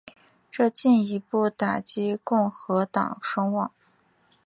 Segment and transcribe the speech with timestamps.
[0.49, 3.71] 这进一步打击共和党声望。